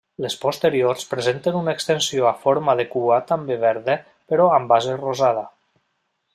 [0.23, 4.01] Les posteriors presenten una extensió a forma de cua també verda
[4.33, 5.49] però amb base rosada.